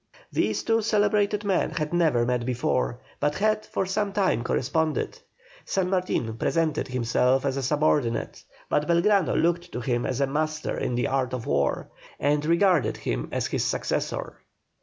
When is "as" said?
7.45-7.55, 10.07-10.19, 13.31-13.45